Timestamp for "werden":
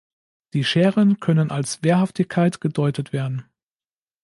3.13-3.45